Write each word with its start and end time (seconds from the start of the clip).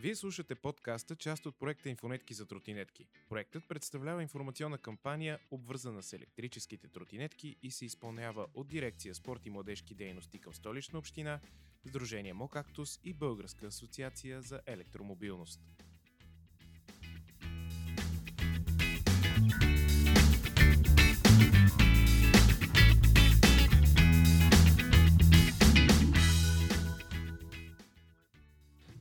Вие 0.00 0.16
слушате 0.16 0.54
подкаста, 0.54 1.16
част 1.16 1.46
от 1.46 1.58
проекта 1.58 1.88
Инфонетки 1.88 2.34
за 2.34 2.46
тротинетки. 2.46 3.06
Проектът 3.28 3.68
представлява 3.68 4.22
информационна 4.22 4.78
кампания, 4.78 5.38
обвързана 5.50 6.02
с 6.02 6.12
електрическите 6.12 6.88
тротинетки 6.88 7.56
и 7.62 7.70
се 7.70 7.84
изпълнява 7.84 8.46
от 8.54 8.68
дирекция 8.68 9.14
спорт 9.14 9.46
и 9.46 9.50
младежки 9.50 9.94
дейности 9.94 10.38
към 10.38 10.54
столична 10.54 10.98
община, 10.98 11.40
Сдружение 11.86 12.32
Мокактус 12.32 13.00
и 13.04 13.14
Българска 13.14 13.66
асоциация 13.66 14.42
за 14.42 14.60
електромобилност. 14.66 15.60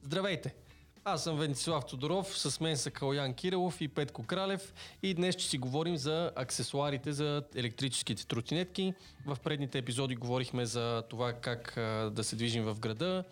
Здравейте! 0.04 0.67
Аз 1.10 1.24
съм 1.24 1.38
Венцислав 1.38 1.86
Тодоров, 1.86 2.38
с 2.40 2.60
мен 2.60 2.78
са 2.78 2.92
Калян 2.92 3.34
Кирилов 3.34 3.82
и 3.82 3.88
Петко 3.88 4.24
Кралев 4.24 4.74
и 5.04 5.14
днес 5.14 5.36
ще 5.36 5.44
си 5.44 5.58
говорим 5.58 5.98
за 5.98 6.32
аксесуарите 6.36 7.12
за 7.12 7.44
електрическите 7.56 8.28
тротинетки. 8.28 8.94
В 9.26 9.38
предните 9.44 9.78
епизоди 9.78 10.16
говорихме 10.16 10.66
за 10.66 11.04
това 11.10 11.34
как 11.34 11.74
да 12.12 12.24
се 12.24 12.36
движим 12.36 12.64
в 12.64 12.80
града, 12.80 13.24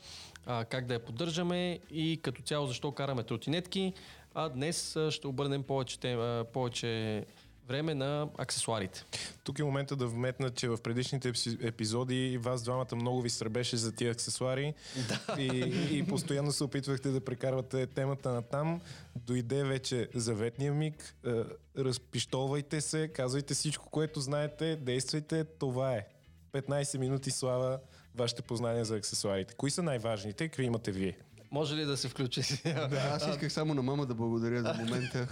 как 0.69 0.85
да 0.85 0.93
я 0.93 1.05
поддържаме 1.05 1.79
и 1.91 2.19
като 2.21 2.41
цяло 2.41 2.67
защо 2.67 2.91
караме 2.91 3.23
тротинетки. 3.23 3.93
А 4.33 4.49
днес 4.49 4.97
ще 5.09 5.27
обърнем 5.27 5.63
повече, 5.63 5.99
тема, 5.99 6.45
повече 6.53 7.25
време 7.67 7.95
на 7.95 8.27
аксесуарите. 8.37 9.05
Тук 9.43 9.59
е 9.59 9.63
момента 9.63 9.95
да 9.95 10.07
вметна, 10.07 10.49
че 10.49 10.69
в 10.69 10.77
предишните 10.77 11.33
епизоди 11.61 12.37
вас 12.41 12.63
двамата 12.63 12.95
много 12.95 13.21
ви 13.21 13.29
сребеше 13.29 13.77
за 13.77 13.91
тия 13.91 14.11
аксесуари 14.11 14.73
да. 15.07 15.41
и, 15.41 15.73
и 15.97 16.07
постоянно 16.07 16.51
се 16.51 16.63
опитвахте 16.63 17.09
да 17.09 17.25
прекарвате 17.25 17.87
темата 17.87 18.31
на 18.31 18.41
там. 18.41 18.81
Дойде 19.15 19.63
вече 19.63 20.09
заветния 20.15 20.73
миг. 20.73 21.15
Е, 21.27 21.43
разпиштолвайте 21.77 22.81
се, 22.81 23.07
казвайте 23.07 23.53
всичко, 23.53 23.89
което 23.89 24.19
знаете, 24.19 24.75
действайте. 24.75 25.43
Това 25.43 25.93
е. 25.93 26.07
15 26.53 26.97
минути 26.97 27.31
слава 27.31 27.79
вашите 28.15 28.41
познания 28.41 28.85
за 28.85 28.95
аксесуарите. 28.95 29.53
Кои 29.53 29.71
са 29.71 29.83
най-важните? 29.83 30.47
Какви 30.47 30.63
имате 30.63 30.91
вие? 30.91 31.17
Може 31.55 31.75
ли 31.75 31.85
да 31.85 31.97
се 31.97 32.09
включи? 32.09 32.41
Да, 32.63 33.09
аз 33.11 33.27
исках 33.27 33.53
само 33.53 33.73
на 33.73 33.81
мама 33.81 34.05
да 34.05 34.13
благодаря 34.13 34.61
за 34.61 34.73
момента. 34.73 35.27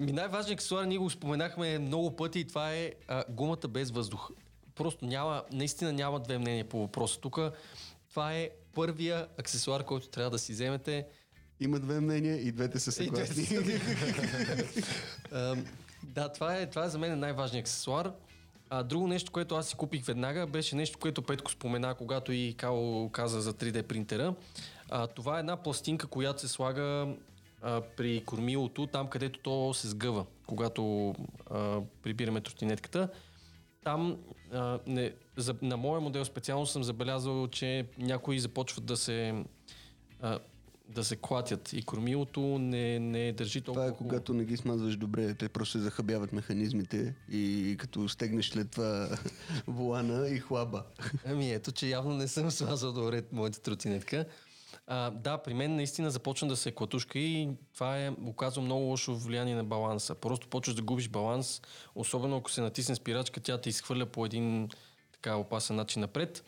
Ми 0.00 0.12
най-важният 0.12 0.56
аксесуар, 0.56 0.84
ние 0.84 0.98
го 0.98 1.10
споменахме 1.10 1.78
много 1.78 2.16
пъти 2.16 2.38
и 2.38 2.44
това 2.44 2.72
е 2.72 2.92
а, 3.08 3.24
гумата 3.28 3.68
без 3.68 3.90
въздух. 3.90 4.30
Просто 4.74 5.04
няма, 5.06 5.42
наистина 5.52 5.92
няма 5.92 6.20
две 6.20 6.38
мнения 6.38 6.68
по 6.68 6.80
въпроса. 6.80 7.20
Тук 7.20 7.38
това 8.10 8.34
е 8.34 8.50
първия 8.74 9.26
аксесуар, 9.38 9.84
който 9.84 10.08
трябва 10.08 10.30
да 10.30 10.38
си 10.38 10.52
вземете. 10.52 11.06
Има 11.60 11.78
две 11.78 12.00
мнения 12.00 12.36
и 12.36 12.52
двете 12.52 12.78
са 12.78 12.92
съгласни. 12.92 13.48
да, 16.02 16.28
това 16.28 16.56
е, 16.56 16.70
това 16.70 16.84
е 16.84 16.88
за 16.88 16.98
мен 16.98 17.18
най-важният 17.18 17.64
аксесуар. 17.64 18.12
А 18.74 18.82
друго 18.82 19.06
нещо, 19.06 19.32
което 19.32 19.54
аз 19.54 19.68
си 19.68 19.76
купих 19.76 20.04
веднага, 20.04 20.46
беше 20.46 20.76
нещо, 20.76 20.98
което 20.98 21.22
Петко 21.22 21.50
спомена, 21.50 21.94
когато 21.94 22.32
и 22.32 22.54
Као 22.58 23.10
каза 23.10 23.40
за 23.40 23.52
3D 23.52 23.82
принтера. 23.82 24.34
А, 24.90 25.06
това 25.06 25.36
е 25.36 25.40
една 25.40 25.56
пластинка, 25.56 26.06
която 26.06 26.40
се 26.40 26.48
слага 26.48 27.14
а, 27.62 27.80
при 27.96 28.24
кормилото, 28.24 28.86
там 28.86 29.08
където 29.08 29.38
то 29.38 29.74
се 29.74 29.88
сгъва, 29.88 30.26
когато 30.46 31.14
а, 31.50 31.80
прибираме 32.02 32.40
тротинетката. 32.40 33.08
Там 33.84 34.16
а, 34.52 34.78
не, 34.86 35.12
за, 35.36 35.54
на 35.62 35.76
моя 35.76 36.00
модел 36.00 36.24
специално 36.24 36.66
съм 36.66 36.84
забелязал, 36.84 37.48
че 37.48 37.86
някои 37.98 38.40
започват 38.40 38.84
да 38.84 38.96
се 38.96 39.44
а, 40.20 40.38
да 40.94 41.04
се 41.04 41.16
клатят 41.16 41.72
и 41.72 41.82
кормилото 41.82 42.40
не, 42.40 42.98
не 42.98 43.32
държи 43.32 43.60
толкова 43.60 43.86
Това 43.86 43.94
е 43.94 43.98
когато 43.98 44.34
не 44.34 44.44
ги 44.44 44.56
смазваш 44.56 44.96
добре, 44.96 45.34
те 45.34 45.48
просто 45.48 45.72
се 45.72 45.84
захабяват 45.84 46.32
механизмите 46.32 47.14
и 47.30 47.76
като 47.78 48.08
стегнеш 48.08 48.48
след 48.48 48.70
това 48.70 49.08
волана 49.66 50.28
и 50.28 50.38
хлаба. 50.38 50.82
Ами 51.26 51.52
ето, 51.52 51.72
че 51.72 51.88
явно 51.88 52.16
не 52.16 52.28
съм 52.28 52.50
смазал 52.50 52.92
добре 52.92 53.22
моята 53.32 53.60
тротинетка. 53.60 54.24
А, 54.86 55.10
да, 55.10 55.38
при 55.38 55.54
мен 55.54 55.76
наистина 55.76 56.10
започна 56.10 56.48
да 56.48 56.56
се 56.56 56.72
клатушка 56.72 57.18
и 57.18 57.48
това 57.74 57.98
е 57.98 58.10
оказва 58.26 58.62
много 58.62 58.84
лошо 58.84 59.14
влияние 59.14 59.54
на 59.54 59.64
баланса. 59.64 60.14
Просто 60.14 60.48
почваш 60.48 60.76
да 60.76 60.82
губиш 60.82 61.08
баланс, 61.08 61.62
особено 61.94 62.36
ако 62.36 62.50
се 62.50 62.60
натисне 62.60 62.94
спирачка, 62.94 63.40
тя 63.40 63.58
те 63.58 63.68
изхвърля 63.68 64.06
по 64.06 64.26
един 64.26 64.68
така 65.12 65.36
опасен 65.36 65.76
начин 65.76 66.00
напред. 66.00 66.44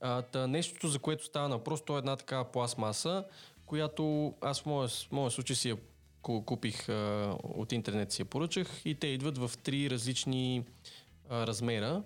А, 0.00 0.22
та, 0.22 0.46
нещото, 0.46 0.88
за 0.88 0.98
което 0.98 1.24
става 1.24 1.48
на 1.48 1.64
просто 1.64 1.94
е 1.94 1.98
една 1.98 2.16
такава 2.16 2.44
пластмаса, 2.44 3.24
която 3.66 4.34
аз 4.40 4.62
в 4.62 4.66
моя, 4.66 4.88
моя 5.12 5.30
случай 5.30 5.56
си 5.56 5.68
я 5.68 5.76
купих 6.22 6.88
а, 6.88 7.36
от 7.42 7.72
интернет 7.72 8.12
си 8.12 8.22
я 8.22 8.26
поръчах 8.26 8.82
и 8.84 8.94
те 8.94 9.06
идват 9.06 9.38
в 9.38 9.50
три 9.62 9.90
различни 9.90 10.64
а, 11.28 11.46
размера. 11.46 12.02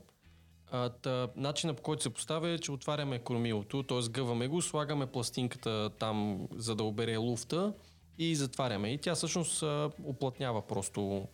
А, 0.71 0.89
та, 0.89 1.29
начинът 1.37 1.77
по 1.77 1.83
който 1.83 2.03
се 2.03 2.11
поставя 2.11 2.49
е, 2.49 2.59
че 2.59 2.73
отваряме 2.73 3.19
кормилото, 3.19 3.83
т.е. 3.83 4.11
гъваме 4.11 4.49
го, 4.49 4.63
слагаме 4.63 5.07
пластинката 5.07 5.91
там, 5.99 6.49
за 6.55 6.75
да 6.75 6.85
обере 6.85 7.17
луфта 7.17 7.73
и 8.19 8.37
затваряме. 8.37 8.93
И 8.93 8.99
тя 8.99 9.15
всъщност 9.15 9.63
а, 9.63 9.91
оплътнява 10.05 10.67
просто 10.67 11.29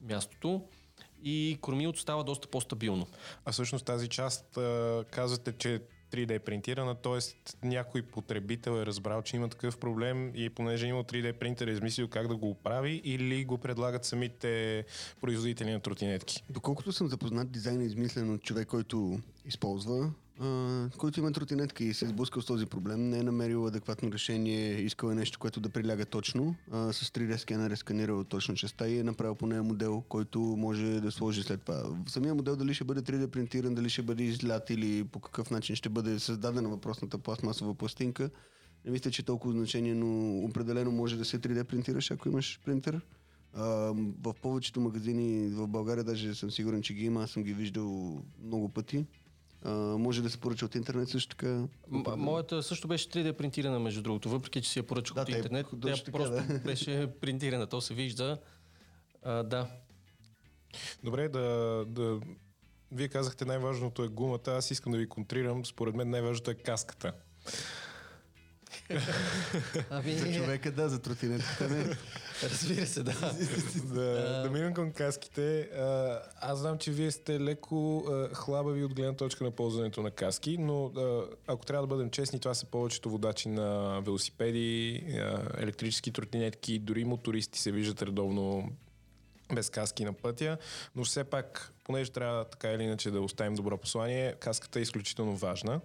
мястото 0.00 0.62
и 1.24 1.58
кормилото 1.60 2.00
става 2.00 2.24
доста 2.24 2.48
по-стабилно. 2.48 3.06
А 3.44 3.52
всъщност 3.52 3.86
тази 3.86 4.08
част 4.08 4.56
а, 4.56 5.04
казвате, 5.10 5.52
че 5.52 5.82
3D 6.10 6.38
принтирана, 6.38 6.94
т.е. 6.94 7.18
някой 7.66 8.02
потребител 8.02 8.70
е 8.70 8.86
разбрал, 8.86 9.22
че 9.22 9.36
има 9.36 9.48
такъв 9.48 9.78
проблем 9.78 10.32
и 10.34 10.50
понеже 10.50 10.86
има 10.86 11.04
3D 11.04 11.32
принтер 11.32 11.66
е 11.66 11.70
измислил 11.70 12.08
как 12.08 12.28
да 12.28 12.36
го 12.36 12.50
оправи 12.50 13.00
или 13.04 13.44
го 13.44 13.58
предлагат 13.58 14.04
самите 14.04 14.84
производители 15.20 15.72
на 15.72 15.80
тротинетки? 15.80 16.44
Доколкото 16.50 16.92
съм 16.92 17.08
запознат, 17.08 17.50
дизайн 17.50 17.80
е 17.80 17.84
измислен 17.84 18.34
от 18.34 18.42
човек, 18.42 18.68
който 18.68 19.20
използва 19.46 20.10
който 20.98 21.20
има 21.20 21.32
тротинетка 21.32 21.84
и 21.84 21.94
се 21.94 22.04
е 22.04 22.08
сблъскал 22.08 22.42
с 22.42 22.46
този 22.46 22.66
проблем, 22.66 23.08
не 23.08 23.18
е 23.18 23.22
намерил 23.22 23.66
адекватно 23.66 24.12
решение, 24.12 24.80
искал 24.80 25.10
е 25.10 25.14
нещо, 25.14 25.38
което 25.38 25.60
да 25.60 25.68
приляга 25.68 26.06
точно. 26.06 26.56
А, 26.70 26.92
с 26.92 27.10
3D 27.10 27.36
скенер 27.36 27.70
е 27.70 27.76
сканирал 27.76 28.24
точно 28.24 28.54
частта 28.54 28.88
и 28.88 28.98
е 28.98 29.04
направил 29.04 29.34
по 29.34 29.46
нея 29.46 29.62
модел, 29.62 30.04
който 30.08 30.40
може 30.40 31.00
да 31.00 31.10
сложи 31.12 31.42
след 31.42 31.60
това. 31.62 31.82
Самия 32.08 32.34
модел 32.34 32.56
дали 32.56 32.74
ще 32.74 32.84
бъде 32.84 33.02
3D 33.02 33.26
принтиран, 33.26 33.74
дали 33.74 33.90
ще 33.90 34.02
бъде 34.02 34.22
излят 34.22 34.70
или 34.70 35.04
по 35.04 35.20
какъв 35.20 35.50
начин 35.50 35.76
ще 35.76 35.88
бъде 35.88 36.18
създадена 36.18 36.68
въпросната 36.68 37.18
пластмасова 37.18 37.74
пластинка. 37.74 38.30
Не 38.84 38.90
мисля, 38.90 39.10
че 39.10 39.22
е 39.22 39.24
толкова 39.24 39.52
значение, 39.54 39.94
но 39.94 40.38
определено 40.38 40.90
може 40.92 41.16
да 41.16 41.24
се 41.24 41.38
3D 41.38 41.64
принтираш, 41.64 42.10
ако 42.10 42.28
имаш 42.28 42.60
принтер. 42.64 43.00
Uh, 43.56 44.12
в 44.22 44.34
повечето 44.42 44.80
магазини 44.80 45.48
в 45.48 45.68
България 45.68 46.04
даже 46.04 46.34
съм 46.34 46.50
сигурен, 46.50 46.82
че 46.82 46.94
ги 46.94 47.04
има. 47.04 47.22
Аз 47.22 47.30
съм 47.30 47.42
ги 47.42 47.54
виждал 47.54 48.22
много 48.44 48.68
пъти. 48.68 49.06
А, 49.64 49.70
може 49.98 50.22
да 50.22 50.30
се 50.30 50.38
поръча 50.38 50.64
от 50.64 50.74
интернет 50.74 51.08
също 51.08 51.36
така. 51.36 51.66
М- 51.88 52.16
моята 52.16 52.62
също 52.62 52.88
беше 52.88 53.08
3D 53.08 53.32
принтирана, 53.32 53.78
между 53.78 54.02
другото, 54.02 54.30
въпреки 54.30 54.62
че 54.62 54.70
си 54.70 54.78
я 54.78 54.82
поръчах 54.82 55.14
да, 55.14 55.22
от 55.22 55.28
интернет. 55.28 55.66
Тя 55.82 55.96
така, 55.96 56.12
просто 56.12 56.52
да. 56.52 56.58
беше 56.64 57.08
принтирана, 57.20 57.66
то 57.66 57.80
се 57.80 57.94
вижда. 57.94 58.38
А, 59.22 59.42
да. 59.42 59.66
Добре, 61.04 61.28
да, 61.28 61.84
да... 61.88 62.20
Вие 62.92 63.08
казахте 63.08 63.44
най-важното 63.44 64.04
е 64.04 64.08
гумата, 64.08 64.48
аз 64.48 64.70
искам 64.70 64.92
да 64.92 64.98
ви 64.98 65.08
контрирам. 65.08 65.66
Според 65.66 65.94
мен 65.94 66.10
най-важното 66.10 66.50
е 66.50 66.54
каската. 66.54 67.12
Ами... 69.90 70.12
За 70.12 70.34
човека 70.34 70.72
да, 70.72 70.88
за 70.88 70.98
тротинетката 70.98 71.68
не. 71.68 71.84
Разбира 72.42 72.86
се, 72.86 73.02
да. 73.02 73.12
да, 73.84 74.42
да 74.42 74.50
минем 74.52 74.74
към 74.74 74.92
каските. 74.92 75.68
Аз 76.40 76.58
знам, 76.58 76.78
че 76.78 76.90
вие 76.90 77.10
сте 77.10 77.40
леко 77.40 78.04
хлабави 78.34 78.84
от 78.84 78.94
гледна 78.94 79.16
точка 79.16 79.44
на 79.44 79.50
ползването 79.50 80.02
на 80.02 80.10
каски, 80.10 80.58
но 80.58 80.92
ако 81.46 81.66
трябва 81.66 81.86
да 81.86 81.94
бъдем 81.94 82.10
честни, 82.10 82.40
това 82.40 82.54
са 82.54 82.66
повечето 82.66 83.10
водачи 83.10 83.48
на 83.48 84.00
велосипеди, 84.00 85.04
електрически 85.58 86.12
тротинетки, 86.12 86.78
дори 86.78 87.04
мотористи 87.04 87.58
се 87.58 87.72
виждат 87.72 88.02
редовно 88.02 88.70
без 89.54 89.70
каски 89.70 90.04
на 90.04 90.12
пътя, 90.12 90.58
но 90.96 91.04
все 91.04 91.24
пак, 91.24 91.72
понеже 91.84 92.12
трябва 92.12 92.44
така 92.44 92.72
или 92.72 92.82
иначе 92.82 93.10
да 93.10 93.20
оставим 93.20 93.54
добро 93.54 93.78
послание, 93.78 94.34
каската 94.34 94.78
е 94.78 94.82
изключително 94.82 95.36
важна. 95.36 95.80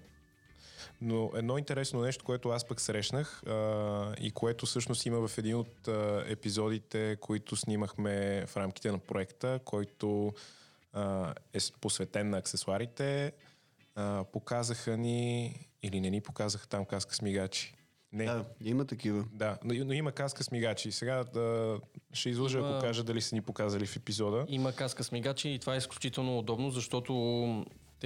Но 1.05 1.31
едно 1.35 1.57
интересно 1.57 2.01
нещо, 2.01 2.25
което 2.25 2.49
аз 2.49 2.65
пък 2.65 2.81
срещнах 2.81 3.43
а, 3.47 4.15
и 4.19 4.31
което 4.31 4.65
всъщност 4.65 5.05
има 5.05 5.27
в 5.27 5.37
един 5.37 5.55
от 5.55 5.87
а, 5.87 6.23
епизодите, 6.27 7.17
които 7.21 7.55
снимахме 7.55 8.45
в 8.47 8.57
рамките 8.57 8.91
на 8.91 8.97
проекта, 8.97 9.59
който 9.65 10.33
а, 10.93 11.33
е 11.53 11.57
посветен 11.81 12.29
на 12.29 12.37
аксесуарите, 12.37 13.33
а, 13.95 14.23
показаха 14.23 14.97
ни 14.97 15.59
или 15.83 16.01
не 16.01 16.09
ни 16.09 16.21
показаха 16.21 16.67
там 16.67 16.85
каска 16.85 17.15
с 17.15 17.21
мигачи. 17.21 17.73
Не. 18.13 18.25
Да, 18.25 18.45
има 18.61 18.85
такива. 18.85 19.25
Да, 19.33 19.57
но, 19.63 19.85
но 19.85 19.93
има 19.93 20.11
каска 20.11 20.43
с 20.43 20.51
мигачи. 20.51 20.91
Сега 20.91 21.23
да, 21.23 21.77
ще 22.13 22.29
излъжа, 22.29 22.59
има... 22.59 22.69
ако 22.69 22.79
кажа 22.79 23.03
дали 23.03 23.21
са 23.21 23.35
ни 23.35 23.41
показали 23.41 23.85
в 23.85 23.95
епизода. 23.95 24.45
Има 24.47 24.73
каска 24.73 25.03
с 25.03 25.11
мигачи 25.11 25.49
и 25.49 25.59
това 25.59 25.75
е 25.75 25.77
изключително 25.77 26.39
удобно, 26.39 26.71
защото 26.71 27.13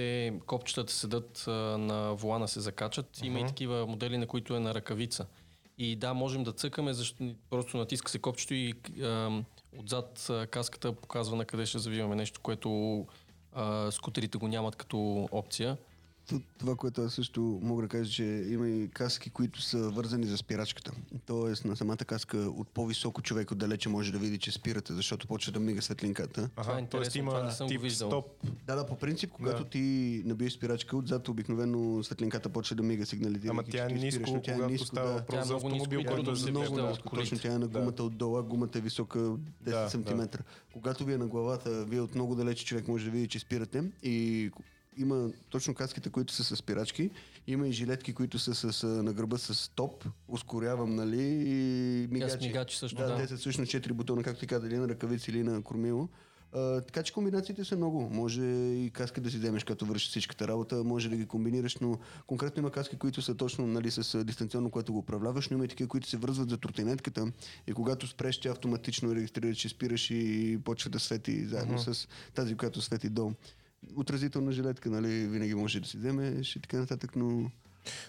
те 0.00 0.32
копчетата 0.46 0.92
седат 0.92 1.44
а, 1.46 1.50
на 1.78 2.14
волана, 2.14 2.48
се 2.48 2.60
закачат. 2.60 3.16
Uh-huh. 3.16 3.26
Има 3.26 3.40
и 3.40 3.46
такива 3.46 3.86
модели, 3.86 4.18
на 4.18 4.26
които 4.26 4.56
е 4.56 4.60
на 4.60 4.74
ръкавица. 4.74 5.26
И 5.78 5.96
да, 5.96 6.14
можем 6.14 6.44
да 6.44 6.52
цъкаме, 6.52 6.92
защото 6.92 7.34
просто 7.50 7.76
натиска 7.76 8.10
се 8.10 8.18
копчето 8.18 8.54
и 8.54 8.74
а, 9.02 9.42
отзад 9.78 10.26
а, 10.30 10.46
каската 10.46 10.92
показва 10.92 11.36
на 11.36 11.44
къде 11.44 11.66
ще 11.66 11.78
завиваме 11.78 12.16
нещо, 12.16 12.40
което 12.40 13.06
а, 13.52 13.90
скутерите 13.90 14.38
го 14.38 14.48
нямат 14.48 14.76
като 14.76 15.28
опция. 15.32 15.76
Това, 16.58 16.76
което 16.76 17.02
аз 17.02 17.14
също 17.14 17.58
мога 17.62 17.82
да 17.82 17.88
кажа, 17.88 18.10
че 18.10 18.24
има 18.48 18.68
и 18.68 18.88
каски, 18.88 19.30
които 19.30 19.62
са 19.62 19.90
вързани 19.90 20.26
за 20.26 20.36
спирачката. 20.36 20.92
Тоест 21.26 21.64
на 21.64 21.76
самата 21.76 21.96
каска 21.96 22.36
от 22.38 22.68
по-високо 22.68 23.22
човек 23.22 23.50
отдалече 23.50 23.88
може 23.88 24.12
да 24.12 24.18
види, 24.18 24.38
че 24.38 24.52
спирате, 24.52 24.92
защото 24.92 25.26
почва 25.26 25.52
да 25.52 25.60
мига 25.60 25.82
светлинката. 25.82 26.48
Това 26.56 26.78
е 26.78 26.86
тоест 26.86 27.14
има 27.14 27.30
това 27.30 27.42
не 27.42 27.52
съм 27.52 27.66
го 27.66 27.70
тип 27.70 27.80
виждал. 27.82 28.08
стоп. 28.10 28.24
Да, 28.66 28.76
да, 28.76 28.86
по 28.86 28.96
принцип, 28.96 29.30
когато 29.30 29.62
Да. 29.62 29.68
ти 29.70 29.78
набиеш 30.26 30.52
спирачка, 30.52 30.96
отзад 30.96 31.28
обикновено 31.28 32.04
светлинката 32.04 32.48
почва 32.48 32.76
да 32.76 32.82
мига 32.82 33.06
сигнализира. 33.06 33.50
Ама 33.50 33.62
тя 33.62 33.84
е 33.84 33.88
ниско, 33.88 34.40
става 34.84 35.12
въпрос 35.12 35.36
Тя 35.36 35.40
е 35.40 35.44
за 35.44 35.52
много 35.52 35.68
ниско 35.68 35.84
автомобил, 35.84 35.98
и 36.00 36.14
който 36.14 36.30
е 36.30 36.36
се 36.36 36.42
за 36.42 36.50
много 36.50 36.74
да, 36.74 36.82
от 36.82 36.90
ниско, 36.90 37.16
точно 37.16 37.38
тя 37.38 37.52
е 37.52 37.58
на 37.58 37.68
Да. 37.68 37.78
гумата 37.78 38.02
отдолу, 38.02 38.36
а 38.38 38.42
гумата 38.42 38.70
е 38.76 38.80
висока 38.80 39.18
10 39.18 39.38
Да, 39.64 39.90
см. 39.90 40.36
Когато 40.72 41.04
ви 41.04 41.12
е 41.12 41.18
на 41.18 41.26
главата, 41.26 41.84
вие 41.84 42.00
от 42.00 42.14
много 42.14 42.34
далече 42.34 42.64
човек 42.66 42.88
може 42.88 43.04
да 43.04 43.10
види, 43.10 43.28
че 43.28 43.38
спирате 43.38 43.84
и 44.02 44.50
има 45.00 45.30
точно 45.50 45.74
каските, 45.74 46.10
които 46.10 46.32
са 46.32 46.44
с 46.44 46.56
спирачки, 46.56 47.10
има 47.46 47.68
и 47.68 47.72
жилетки, 47.72 48.14
които 48.14 48.38
са 48.38 48.72
с, 48.72 48.86
на 48.86 49.12
гърба 49.12 49.38
с 49.38 49.70
топ, 49.74 50.04
ускорявам, 50.28 50.94
нали, 50.94 51.22
и 51.46 52.08
мигачи. 52.10 52.46
мигачи 52.46 52.78
също, 52.78 52.98
да, 52.98 53.06
да. 53.06 53.16
те 53.16 53.26
са 53.28 53.36
всъщност 53.36 53.72
4 53.72 53.92
бутона, 53.92 54.22
както 54.22 54.40
ти 54.40 54.46
каза, 54.46 54.60
дали 54.60 54.76
на 54.76 54.88
ръкавици 54.88 55.30
или 55.30 55.42
на 55.42 55.62
кормило. 55.62 56.08
А, 56.52 56.80
така 56.80 57.02
че 57.02 57.12
комбинациите 57.12 57.64
са 57.64 57.76
много. 57.76 58.10
Може 58.12 58.42
и 58.44 58.90
каска 58.94 59.20
да 59.20 59.30
си 59.30 59.38
вземеш, 59.38 59.64
като 59.64 59.86
вършиш 59.86 60.08
всичката 60.08 60.48
работа, 60.48 60.84
може 60.84 61.08
да 61.08 61.16
ги 61.16 61.26
комбинираш, 61.26 61.76
но 61.76 61.98
конкретно 62.26 62.60
има 62.60 62.70
каски, 62.70 62.96
които 62.96 63.22
са 63.22 63.34
точно 63.34 63.66
нали, 63.66 63.90
с 63.90 64.24
дистанционно, 64.24 64.70
което 64.70 64.92
го 64.92 64.98
управляваш, 64.98 65.48
но 65.48 65.56
има 65.56 65.64
и 65.64 65.68
такива, 65.68 65.88
които 65.88 66.08
се 66.08 66.16
връзват 66.16 66.50
за 66.50 66.56
тротинетката 66.56 67.32
и 67.66 67.72
когато 67.72 68.06
спреш, 68.06 68.40
тя 68.40 68.50
автоматично 68.50 69.14
регистрира, 69.14 69.54
че 69.54 69.68
спираш 69.68 70.10
и 70.10 70.58
почва 70.64 70.90
да 70.90 71.00
свети 71.00 71.46
заедно 71.46 71.78
с 71.78 72.08
тази, 72.34 72.56
която 72.56 72.80
свети 72.80 73.08
долу. 73.08 73.32
Отразителна 73.96 74.52
жилетка, 74.52 74.90
нали, 74.90 75.08
винаги 75.08 75.54
може 75.54 75.80
да 75.80 75.88
си 75.88 75.96
вземеш 75.96 76.56
и 76.56 76.60
така 76.60 76.76
нататък, 76.76 77.16
но 77.16 77.50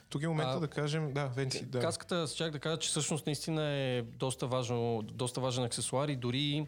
Тук 0.10 0.24
е 0.24 0.28
момента 0.28 0.58
А, 0.58 0.60
да 0.60 0.68
кажем, 0.68 1.14
да, 1.14 1.26
Венци, 1.28 1.66
да. 1.66 1.80
Каската, 1.80 2.28
щях 2.28 2.52
да 2.52 2.60
кажа, 2.60 2.80
че 2.80 2.90
всъщност 2.90 3.26
наистина 3.26 3.64
е 3.64 4.02
доста, 4.02 4.48
важно, 4.48 5.02
доста 5.02 5.42
важен 5.42 5.64
аксесуар 5.64 6.08
и 6.08 6.16
дори 6.16 6.68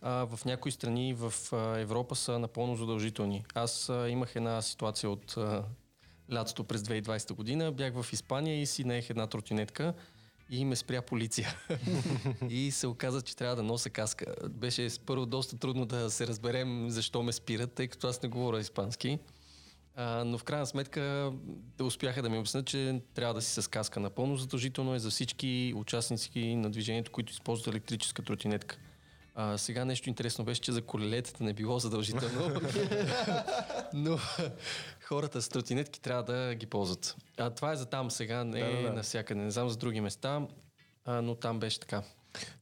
а, 0.00 0.26
в 0.26 0.44
някои 0.44 0.72
страни 0.72 1.14
в 1.14 1.32
а, 1.52 1.78
Европа 1.78 2.16
са 2.16 2.38
напълно 2.38 2.76
задължителни. 2.76 3.44
Аз 3.54 3.88
а, 3.88 4.08
имах 4.08 4.36
една 4.36 4.62
ситуация 4.62 5.10
от 5.10 5.36
а, 5.36 5.64
лятото 6.32 6.64
през 6.64 6.82
2020 6.82 7.32
година. 7.32 7.72
Бях 7.72 8.02
в 8.02 8.12
Испания 8.12 8.62
и 8.62 8.66
си 8.66 8.84
наех 8.84 9.10
една 9.10 9.26
тротинетка 9.26 9.94
и 10.50 10.64
ме 10.64 10.76
спря 10.76 11.02
полиция. 11.02 11.56
и 12.50 12.70
се 12.70 12.86
оказа, 12.86 13.22
че 13.22 13.36
трябва 13.36 13.56
да 13.56 13.62
нося 13.62 13.90
каска. 13.90 14.34
Беше 14.50 14.88
първо 15.06 15.26
доста 15.26 15.56
трудно 15.56 15.86
да 15.86 16.10
се 16.10 16.26
разберем 16.26 16.90
защо 16.90 17.22
ме 17.22 17.32
спират, 17.32 17.72
тъй 17.72 17.88
като 17.88 18.06
аз 18.08 18.22
не 18.22 18.28
говоря 18.28 18.60
испански. 18.60 19.18
А, 19.96 20.24
но 20.24 20.38
в 20.38 20.44
крайна 20.44 20.66
сметка 20.66 21.32
да 21.78 21.84
успяха 21.84 22.22
да 22.22 22.30
ми 22.30 22.38
обяснят, 22.38 22.66
че 22.66 23.00
трябва 23.14 23.34
да 23.34 23.42
си 23.42 23.62
с 23.62 23.70
каска. 23.70 24.00
Напълно 24.00 24.36
задължително 24.36 24.94
е 24.94 24.98
за 24.98 25.10
всички 25.10 25.72
участници 25.76 26.56
на 26.56 26.70
движението, 26.70 27.10
които 27.10 27.32
използват 27.32 27.66
електрическа 27.66 28.22
тротинетка. 28.22 28.78
А, 29.34 29.58
сега 29.58 29.84
нещо 29.84 30.08
интересно 30.08 30.44
беше, 30.44 30.60
че 30.60 30.72
за 30.72 30.82
колелетата 30.82 31.44
не 31.44 31.52
било 31.52 31.78
задължително, 31.78 32.60
но 33.94 34.18
хората 35.02 35.42
с 35.42 35.48
тротинетки 35.48 36.00
трябва 36.00 36.22
да 36.22 36.54
ги 36.54 36.66
ползват. 36.66 37.16
А 37.38 37.50
това 37.50 37.72
е 37.72 37.76
за 37.76 37.86
там 37.86 38.10
сега, 38.10 38.44
не 38.44 38.60
Да, 38.60 38.76
да, 38.76 38.82
да. 38.82 38.92
навсякъде. 38.92 39.40
Не 39.40 39.50
знам 39.50 39.68
за 39.68 39.76
други 39.76 40.00
места, 40.00 40.46
а, 41.04 41.22
но 41.22 41.34
там 41.34 41.60
беше 41.60 41.80
така. 41.80 42.02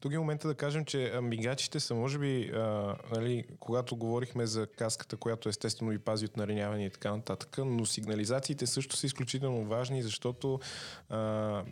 Тук 0.00 0.12
е 0.12 0.19
момента 0.19 0.48
да 0.48 0.54
кажем, 0.54 0.84
че 0.84 1.12
мигачите 1.22 1.80
са, 1.80 1.94
може 1.94 2.19
би, 2.19 2.50
а, 2.54 2.96
нали, 3.14 3.44
когато 3.60 3.96
говорихме 3.96 4.46
за 4.46 4.66
каската, 4.66 5.16
която 5.16 5.48
естествено 5.48 5.90
ви 5.90 5.98
пази 5.98 6.25
от 6.25 6.36
нариняване 6.36 6.86
и 6.86 6.90
така 6.90 7.16
нататък, 7.16 7.58
но 7.58 7.86
сигнализациите 7.86 8.66
също 8.66 8.96
са 8.96 9.06
изключително 9.06 9.64
важни, 9.64 10.02
защото 10.02 10.60
а, 11.08 11.62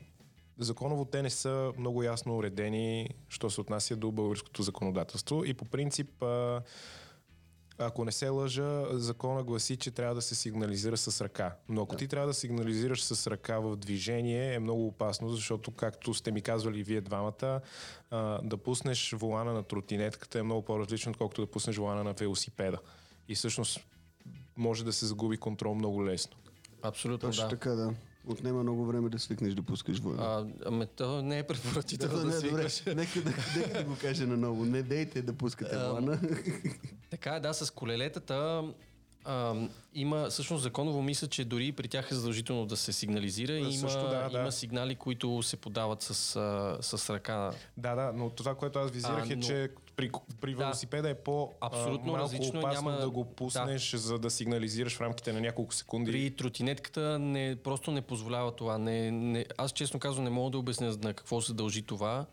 законово 0.61 1.05
те 1.05 1.23
не 1.23 1.31
са 1.31 1.73
много 1.79 2.03
ясно 2.03 2.37
уредени, 2.37 3.09
що 3.29 3.51
се 3.51 3.61
отнася 3.61 3.97
до 3.97 4.12
българското 4.12 4.62
законодателство 4.62 5.45
и 5.45 5.55
по 5.55 5.65
принцип 5.65 6.23
а, 6.23 6.62
ако 7.79 8.05
не 8.05 8.12
се 8.12 8.29
лъжа, 8.29 8.85
закона 8.91 9.43
гласи, 9.43 9.77
че 9.77 9.91
трябва 9.91 10.15
да 10.15 10.23
се 10.23 10.35
сигнализира 10.35 10.97
с 10.97 11.21
ръка. 11.21 11.57
Но 11.69 11.83
ако 11.83 11.97
ти 11.97 12.09
трябва 12.09 12.27
да 12.27 12.35
сигнализираш 12.35 13.05
с 13.05 13.27
ръка 13.27 13.59
в 13.59 13.77
движение, 13.77 14.55
е 14.55 14.59
много 14.59 14.87
опасно, 14.87 15.29
защото, 15.29 15.71
както 15.71 16.15
сте 16.15 16.33
ми 16.33 16.41
казвали 16.41 16.83
вие 16.83 17.01
двамата, 17.01 17.61
а, 18.11 18.41
да 18.43 18.56
пуснеш 18.56 19.13
волана 19.13 19.53
на 19.53 19.63
тротинетката 19.63 20.39
е 20.39 20.43
много 20.43 20.63
по-различно, 20.63 21.11
отколкото 21.11 21.41
да 21.41 21.51
пуснеш 21.51 21.77
волана 21.77 22.05
на 22.05 22.13
велосипеда. 22.13 22.79
И 23.29 23.35
всъщност 23.35 23.81
може 24.56 24.85
да 24.85 24.93
се 24.93 25.06
загуби 25.06 25.37
контрол 25.37 25.75
много 25.75 26.06
лесно. 26.06 26.37
Абсолютно 26.83 27.29
точно 27.29 27.45
да. 27.45 27.49
така, 27.51 27.71
да. 27.71 27.95
Отнема 28.26 28.62
много 28.62 28.87
време 28.87 29.08
да 29.08 29.19
свикнеш 29.19 29.55
да 29.55 29.62
пускаш 29.62 29.99
вода. 29.99 30.22
А, 30.22 30.46
ами, 30.67 30.87
то 30.87 31.22
не 31.22 31.38
е 31.38 31.43
препоръчително 31.43 32.19
да, 32.19 32.25
не, 32.25 32.34
да 32.34 32.43
добре, 32.43 32.69
свикнеш. 32.69 32.96
нека 32.96 33.31
да, 33.31 33.37
нека 33.56 33.78
да 33.78 33.84
го 33.84 33.96
кажа 34.00 34.26
наново. 34.26 34.64
Не 34.64 34.82
дейте 34.82 35.22
да 35.22 35.32
пускате 35.32 35.76
лана. 35.76 36.20
Така 37.11 37.34
е, 37.34 37.40
да, 37.40 37.55
с 37.55 37.70
колелетата 37.70 38.64
а, 39.25 39.55
има, 39.94 40.31
всъщност 40.31 40.62
законово 40.62 41.02
мисля, 41.02 41.26
че 41.26 41.44
дори 41.44 41.72
при 41.72 41.88
тях 41.88 42.11
е 42.11 42.14
задължително 42.14 42.67
да 42.67 42.76
се 42.76 42.93
сигнализира. 42.93 43.52
Има, 43.52 43.72
също 43.72 44.02
да, 44.02 44.28
да. 44.28 44.38
има 44.38 44.52
сигнали, 44.52 44.94
които 44.94 45.43
се 45.43 45.56
подават 45.56 46.02
с, 46.02 46.37
а, 46.37 46.78
с 46.82 47.11
ръка. 47.11 47.50
Да, 47.76 47.94
да, 47.94 48.12
но 48.14 48.31
това, 48.31 48.55
което 48.55 48.78
аз 48.78 48.90
визирах 48.90 49.31
А, 49.31 49.32
е, 49.32 49.37
но- 49.37 49.43
че 49.43 49.70
при, 50.00 50.11
при 50.41 50.50
Да. 50.52 50.58
велосипеда 50.58 51.11
е 51.11 51.14
по 51.14 51.52
Абсолютно 51.61 52.05
а, 52.05 52.06
малко 52.06 52.19
различно 52.25 52.58
опасно 52.61 52.91
няма- 52.91 53.00
да 53.00 53.11
го 53.11 53.25
пуснеш, 53.25 53.94
за 53.94 54.19
да 54.19 54.31
сигнализираш 54.31 54.97
в 54.97 55.00
рамките 55.00 55.32
на 55.32 55.41
няколко 55.41 55.75
секунди. 55.75 56.12
При 56.12 56.31
тротинетката 56.31 57.19
не, 57.19 57.56
просто 57.56 57.91
не 57.91 58.00
позволява 58.00 58.52
това. 58.52 58.79
Не, 58.79 59.11
не, 59.11 59.47
аз 59.58 59.73
честно 59.73 60.00
казвам 60.00 60.25
не 60.25 60.31
мога 60.31 60.50
да 60.50 60.58
обясня 60.58 60.97
на 61.02 61.14
какво 61.14 61.41
се 61.41 61.52
дължи 61.55 61.82
това, 61.82 62.26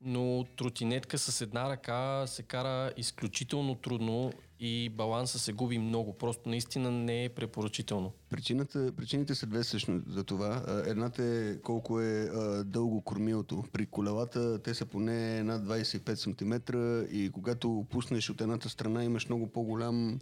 но 0.00 0.44
тротинетка 0.56 1.18
с 1.18 1.40
една 1.40 1.68
ръка 1.70 2.26
се 2.26 2.42
кара 2.42 2.92
изключително 2.96 3.74
трудно 3.74 4.32
и 4.60 4.88
баланса 4.88 5.38
се 5.38 5.52
губи 5.52 5.78
много. 5.78 6.12
Просто 6.12 6.48
наистина 6.48 6.90
не 6.90 7.24
е 7.24 7.28
препоръчително. 7.28 8.12
Причината, 8.30 8.92
причините 8.96 9.34
са 9.34 9.46
две 9.46 9.62
всъщност 9.62 10.12
за 10.12 10.24
това. 10.24 10.82
Едната 10.86 11.24
е 11.24 11.58
колко 11.58 12.00
е 12.00 12.22
а, 12.22 12.64
дълго 12.64 13.00
кормилото. 13.00 13.64
При 13.72 13.86
колелата 13.86 14.62
те 14.62 14.74
са 14.74 14.86
поне 14.86 15.42
над 15.42 15.62
25 15.62 16.14
см 16.14 16.78
и 17.16 17.30
когато 17.30 17.86
пуснеш 17.90 18.30
от 18.30 18.40
едната 18.40 18.68
страна 18.68 19.04
имаш 19.04 19.28
много 19.28 19.46
по-голям 19.46 20.18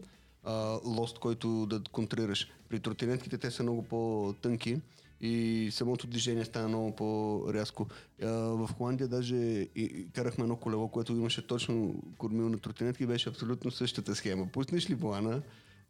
лост, 0.84 1.18
който 1.18 1.66
да 1.66 1.80
контрираш. 1.92 2.48
При 2.68 2.80
тротинетките 2.80 3.38
те 3.38 3.50
са 3.50 3.62
много 3.62 3.82
по-тънки 3.82 4.80
и 5.22 5.68
самото 5.72 6.06
движение 6.06 6.44
става 6.44 6.68
много 6.68 6.96
по-рязко. 6.96 7.86
В 8.20 8.70
Холандия 8.76 9.08
даже 9.08 9.66
карахме 10.12 10.42
едно 10.42 10.56
колело, 10.56 10.88
което 10.88 11.12
имаше 11.12 11.46
точно 11.46 12.02
кормил 12.18 12.48
на 12.48 12.58
тротинетки 12.58 13.06
беше 13.06 13.28
абсолютно 13.28 13.70
същата 13.70 14.14
схема. 14.14 14.46
Пуснеш 14.52 14.90
ли 14.90 14.94
волана, 14.94 15.42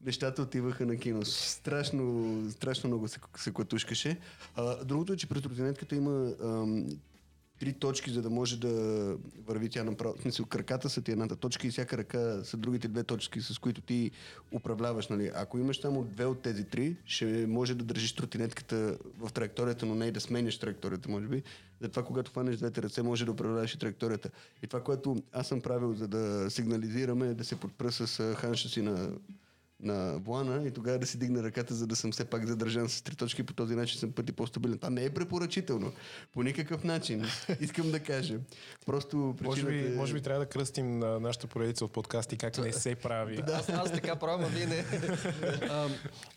нещата 0.04 0.42
отиваха 0.42 0.86
на 0.86 0.96
кино. 0.96 1.24
Страшно, 1.24 2.36
страшно 2.50 2.88
много 2.88 3.08
се, 3.08 3.20
се 3.36 3.52
клатушкаше. 3.52 4.18
Другото 4.84 5.12
е, 5.12 5.16
че 5.16 5.28
при 5.28 5.42
тротинетката 5.42 5.96
има 5.96 6.32
три 7.62 7.72
точки, 7.72 8.10
за 8.10 8.22
да 8.22 8.30
може 8.30 8.60
да 8.60 8.68
върви 9.46 9.68
тя 9.68 9.84
направо. 9.84 10.14
Смисъл, 10.22 10.46
краката 10.46 10.90
са 10.90 11.02
ти 11.02 11.10
едната 11.10 11.36
точка 11.36 11.66
и 11.66 11.70
всяка 11.70 11.98
ръка 11.98 12.44
са 12.44 12.56
другите 12.56 12.88
две 12.88 13.04
точки, 13.04 13.40
с 13.40 13.58
които 13.58 13.80
ти 13.80 14.10
управляваш. 14.52 15.08
Нали? 15.08 15.30
Ако 15.34 15.58
имаш 15.58 15.80
само 15.80 16.04
две 16.04 16.24
от 16.24 16.42
тези 16.42 16.64
три, 16.64 16.96
ще 17.04 17.46
може 17.46 17.74
да 17.74 17.84
държиш 17.84 18.12
тротинетката 18.12 18.98
в 19.18 19.32
траекторията, 19.32 19.86
но 19.86 19.94
не 19.94 20.06
и 20.06 20.12
да 20.12 20.20
сменяш 20.20 20.58
траекторията, 20.58 21.10
може 21.10 21.26
би. 21.26 21.42
Затова, 21.80 22.04
когато 22.04 22.30
хванеш 22.30 22.56
двете 22.56 22.82
ръце, 22.82 23.02
може 23.02 23.24
да 23.24 23.32
управляваш 23.32 23.74
и 23.74 23.78
траекторията. 23.78 24.30
И 24.62 24.66
това, 24.66 24.82
което 24.82 25.22
аз 25.32 25.48
съм 25.48 25.60
правил, 25.60 25.94
за 25.94 26.08
да 26.08 26.50
сигнализираме, 26.50 27.26
е 27.28 27.34
да 27.34 27.44
се 27.44 27.56
подпра 27.56 27.92
с 27.92 28.34
ханша 28.34 28.68
си 28.68 28.82
на 28.82 29.10
на 29.82 30.18
Блана 30.20 30.68
и 30.68 30.70
тогава 30.70 30.98
да 30.98 31.06
си 31.06 31.18
дигна 31.18 31.42
ръката, 31.42 31.74
за 31.74 31.86
да 31.86 31.96
съм 31.96 32.12
все 32.12 32.24
пак 32.24 32.46
задържан 32.46 32.88
с 32.88 33.02
три 33.02 33.16
точки. 33.16 33.42
По 33.42 33.52
този 33.52 33.74
начин 33.74 33.98
съм 34.00 34.12
пъти 34.12 34.32
по-стабилен. 34.32 34.78
Това 34.78 34.90
не 34.90 35.04
е 35.04 35.10
препоръчително. 35.10 35.92
По 36.32 36.42
никакъв 36.42 36.84
начин. 36.84 37.24
Искам 37.60 37.90
да 37.90 38.00
кажа. 38.00 38.38
Просто 38.86 39.16
Може 39.16 39.36
причината 39.38 39.88
би, 39.88 39.94
е... 39.94 39.96
може 39.96 40.14
би 40.14 40.20
трябва 40.20 40.40
да 40.40 40.46
кръстим 40.46 40.98
на 40.98 41.20
нашата 41.20 41.46
поредица 41.46 41.84
от 41.84 41.92
подкасти 41.92 42.36
как 42.36 42.58
не 42.58 42.72
се 42.72 42.94
прави. 42.94 43.42
Аз, 43.52 43.68
аз 43.68 43.92
така 43.92 44.16
правя, 44.16 44.44
а 44.44 44.48
вие 44.48 44.66
не. 44.66 44.84
А, 45.70 45.88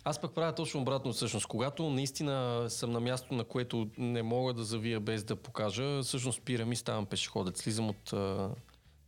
аз 0.03 0.21
пък 0.21 0.33
правя 0.35 0.55
точно 0.55 0.81
обратно 0.81 1.13
всъщност. 1.13 1.45
Когато 1.45 1.89
наистина 1.89 2.65
съм 2.69 2.91
на 2.91 2.99
място, 2.99 3.33
на 3.33 3.43
което 3.43 3.89
не 3.97 4.23
мога 4.23 4.53
да 4.53 4.63
завия 4.63 4.99
без 4.99 5.23
да 5.23 5.35
покажа, 5.35 6.03
всъщност 6.03 6.37
спирам 6.41 6.71
и 6.71 6.75
ставам 6.75 7.05
пешеходец. 7.05 7.61
Слизам 7.61 7.89
от 7.89 8.13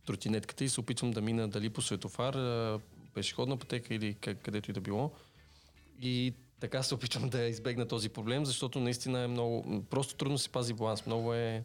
тротинетката 0.06 0.64
и 0.64 0.68
се 0.68 0.80
опитвам 0.80 1.10
да 1.10 1.20
мина 1.20 1.48
дали 1.48 1.70
по 1.70 1.82
светофар, 1.82 2.34
пешеходна 3.14 3.56
пътека 3.56 3.94
или 3.94 4.14
къ- 4.14 4.34
където 4.34 4.70
и 4.70 4.74
да 4.74 4.80
било. 4.80 5.10
И 6.02 6.34
така 6.60 6.82
се 6.82 6.94
опитвам 6.94 7.28
да 7.28 7.42
избегна 7.42 7.88
този 7.88 8.08
проблем, 8.08 8.44
защото 8.44 8.80
наистина 8.80 9.20
е 9.20 9.26
много... 9.26 9.82
Просто 9.90 10.14
трудно 10.14 10.38
се 10.38 10.48
пази 10.48 10.74
баланс. 10.74 11.06
Много 11.06 11.34
е... 11.34 11.64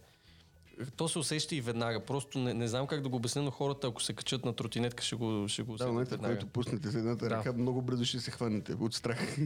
То 0.96 1.08
се 1.08 1.20
усеща 1.20 1.56
и 1.56 1.62
веднага. 1.62 2.00
Просто 2.06 2.40
не, 2.40 2.54
не 2.54 2.68
знам 2.68 2.88
как 2.88 3.02
да 3.02 3.10
го 3.10 3.16
обясня, 3.16 3.42
но 3.42 3.52
хората, 3.52 3.88
ако 3.88 4.02
се 4.02 4.14
качат 4.14 4.46
на 4.46 4.54
тротинетка, 4.54 5.04
ще 5.04 5.16
го, 5.16 5.46
ще 5.48 5.62
го 5.64 5.78
Да, 5.78 5.88
момента, 5.88 6.18
който 6.18 6.48
пуснете 6.48 6.92
с 6.92 6.96
едната 6.96 7.30
Да. 7.30 7.32
ръка, 7.38 7.54
много 7.54 7.82
бързо 7.82 8.06
ще 8.06 8.20
се 8.20 8.32
хванете 8.32 8.74
от 8.74 8.94
страх. 8.94 9.38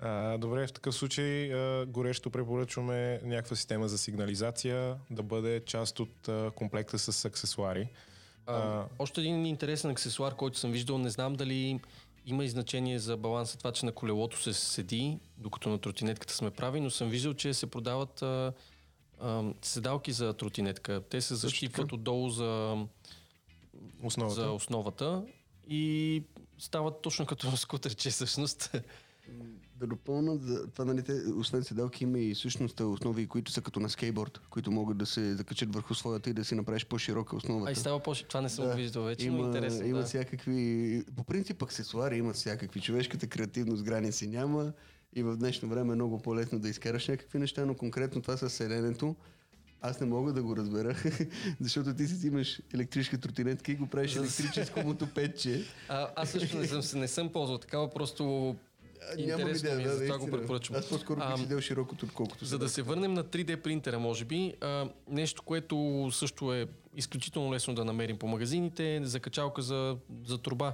А, 0.00 0.38
добре, 0.38 0.66
в 0.66 0.72
такъв 0.72 0.94
случай 0.94 1.52
а, 1.54 1.86
горещо 1.86 2.30
препоръчваме 2.30 3.20
някаква 3.24 3.56
система 3.56 3.88
за 3.88 3.98
сигнализация 3.98 4.96
да 5.10 5.22
бъде 5.22 5.62
част 5.66 6.00
от 6.00 6.28
а, 6.28 6.50
комплекта 6.56 6.98
с 6.98 7.24
аксесуари. 7.24 7.88
А, 8.46 8.84
още 8.98 9.20
един 9.20 9.46
интересен 9.46 9.90
аксесуар, 9.90 10.36
който 10.36 10.58
съм 10.58 10.72
виждал, 10.72 10.98
не 10.98 11.10
знам 11.10 11.34
дали 11.34 11.80
има 12.26 12.44
и 12.44 12.48
значение 12.48 12.98
за 12.98 13.16
баланса 13.16 13.58
това, 13.58 13.72
че 13.72 13.86
на 13.86 13.92
колелото 13.92 14.42
се 14.42 14.52
седи, 14.54 15.18
докато 15.38 15.68
на 15.68 15.78
тротинетката 15.78 16.34
сме 16.34 16.50
прави, 16.50 16.80
но 16.80 16.90
съм 16.90 17.08
виждал, 17.08 17.34
че 17.34 17.54
се 17.54 17.66
продават 17.66 18.22
а, 18.22 18.52
а, 19.20 19.44
седалки 19.62 20.12
за 20.12 20.32
тротинетка. 20.32 21.02
Те 21.10 21.20
се 21.20 21.34
защипват 21.34 21.92
отдолу 21.92 22.28
за, 22.28 22.76
Основата. 24.02 24.34
за 24.34 24.50
основата 24.50 25.24
и 25.68 26.22
стават 26.58 27.02
точно 27.02 27.26
като 27.26 27.56
скутерче 27.56 28.10
всъщност. 28.10 28.72
Да 29.76 29.86
допълна, 29.86 30.38
това, 30.74 30.84
нали, 30.84 31.02
те, 31.02 31.12
освен 31.36 31.64
седалки, 31.64 32.04
има 32.04 32.18
и 32.18 32.34
всъщност 32.34 32.80
основи, 32.80 33.26
които 33.26 33.52
са 33.52 33.60
като 33.60 33.80
на 33.80 33.90
скейтборд, 33.90 34.40
които 34.50 34.70
могат 34.70 34.98
да 34.98 35.06
се 35.06 35.34
закачат 35.34 35.74
върху 35.74 35.94
своята 35.94 36.30
и 36.30 36.32
да 36.32 36.44
си 36.44 36.54
направиш 36.54 36.86
по-широка 36.86 37.36
основата. 37.36 37.70
А 37.70 37.72
и 37.72 37.76
става 37.76 38.00
по 38.02 38.14
Това 38.14 38.40
не 38.40 38.48
съм 38.48 38.66
го 38.66 38.76
виждал 38.76 39.02
вече, 39.02 39.30
но 39.30 39.38
има, 39.38 39.46
интересно. 39.46 39.86
има 39.86 39.98
да. 39.98 40.04
всякакви... 40.04 41.04
По 41.16 41.24
принцип 41.24 41.62
аксесуари 41.62 42.16
имат 42.16 42.36
всякакви. 42.36 42.80
Човешката 42.80 43.26
креативност 43.26 43.82
граници 43.82 44.26
няма 44.26 44.72
и 45.16 45.22
в 45.22 45.36
днешно 45.36 45.68
време 45.68 45.92
е 45.92 45.94
много 45.94 46.22
по-лесно 46.22 46.58
да 46.58 46.68
изкараш 46.68 47.08
някакви 47.08 47.38
неща, 47.38 47.66
но 47.66 47.74
конкретно 47.74 48.22
това 48.22 48.36
с 48.36 48.50
селенето, 48.50 49.16
аз 49.80 50.00
не 50.00 50.06
мога 50.06 50.32
да 50.32 50.42
го 50.42 50.56
разбера, 50.56 50.96
защото 51.60 51.94
ти 51.94 52.06
си 52.06 52.26
имаш 52.26 52.60
електрическа 52.74 53.18
тротинетка 53.18 53.72
и 53.72 53.74
го 53.74 53.86
правиш 53.86 54.16
електрическо 54.16 54.80
мотопедче. 54.80 55.64
А, 55.88 56.08
аз 56.16 56.30
също 56.30 56.58
не 56.58 56.66
съм, 56.66 57.00
не 57.00 57.08
съм 57.08 57.28
ползвал 57.32 57.58
такава, 57.58 57.90
просто 57.90 58.56
Нямам 59.18 59.40
интересно 59.40 59.68
идея, 59.68 59.76
ми 59.76 59.82
е, 59.82 59.86
да, 59.86 59.92
затова 59.92 60.14
го 60.14 60.18
наистина. 60.18 60.40
препоръчвам. 60.40 60.78
Аз 60.78 60.88
по-скоро 60.88 61.20
бих 61.28 61.38
седел 61.38 61.60
широкото, 61.60 62.06
отколкото 62.06 62.44
За 62.44 62.58
да 62.58 62.68
се 62.68 62.82
върнем 62.82 63.14
на 63.14 63.24
3D 63.24 63.56
принтера, 63.56 63.98
може 63.98 64.24
би, 64.24 64.54
а, 64.60 64.88
нещо, 65.08 65.42
което 65.42 66.08
също 66.12 66.54
е 66.54 66.66
изключително 66.96 67.52
лесно 67.52 67.74
да 67.74 67.84
намерим 67.84 68.18
по 68.18 68.26
магазините, 68.26 68.96
е 68.96 69.04
закачалка 69.04 69.62
за, 69.62 69.96
за 70.26 70.38
труба. 70.38 70.72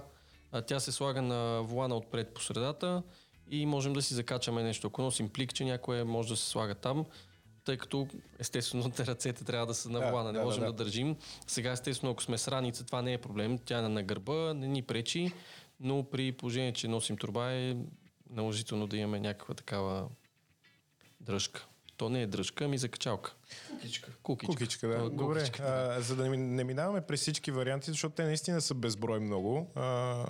А, 0.52 0.62
тя 0.62 0.80
се 0.80 0.92
слага 0.92 1.22
на 1.22 1.62
волана 1.62 1.96
отпред 1.96 2.28
по 2.34 2.42
средата 2.42 3.02
и 3.50 3.66
можем 3.66 3.92
да 3.92 4.02
си 4.02 4.14
закачаме 4.14 4.62
нещо. 4.62 4.86
Ако 4.86 5.02
носим 5.02 5.28
пликче, 5.28 5.64
някое 5.64 6.04
може 6.04 6.28
да 6.28 6.36
се 6.36 6.44
слага 6.50 6.74
там, 6.74 7.04
тъй 7.64 7.76
като 7.76 8.06
естествено 8.38 8.92
ръцете 8.98 9.44
трябва 9.44 9.66
да 9.66 9.74
са 9.74 9.90
на 9.90 10.00
Да, 10.00 10.10
волана, 10.10 10.32
не 10.32 10.38
да, 10.38 10.44
можем 10.44 10.60
да, 10.60 10.66
да, 10.66 10.72
да. 10.72 10.84
държим. 10.84 11.16
Сега 11.46 11.72
естествено, 11.72 12.12
ако 12.12 12.22
сме 12.22 12.38
с 12.38 12.48
раница, 12.48 12.84
това 12.86 13.02
не 13.02 13.12
е 13.12 13.18
проблем, 13.18 13.58
тя 13.58 13.78
е 13.78 13.82
на 13.82 14.02
гърба, 14.02 14.54
не 14.54 14.66
ни 14.66 14.82
пречи, 14.82 15.32
но 15.80 16.02
при 16.02 16.32
положение, 16.32 16.72
че 16.72 16.88
носим 16.88 17.16
труба 17.16 17.52
е 17.52 17.76
наложително 18.30 18.86
да 18.86 18.96
имаме 18.96 19.20
някаква 19.20 19.54
такава 19.54 20.08
дръжка. 21.20 21.66
То 21.96 22.08
не 22.08 22.22
е 22.22 22.26
дръжка, 22.26 22.64
ами 22.64 22.78
закачалка. 22.78 23.34
Кукичка. 23.70 24.10
Кукичка. 24.22 24.52
Кукичка, 24.54 24.88
да. 24.88 24.94
Е 24.94 24.98
Добре, 24.98 25.38
кукичка. 25.40 25.62
а, 25.62 26.00
за 26.00 26.16
да 26.16 26.22
не, 26.22 26.28
ми- 26.28 26.36
не 26.36 26.64
минаваме 26.64 27.00
през 27.00 27.20
всички 27.20 27.50
варианти, 27.50 27.90
защото 27.90 28.14
те 28.14 28.24
наистина 28.24 28.60
са 28.60 28.74
безброй 28.74 29.20
много. 29.20 29.70
А, 29.74 30.24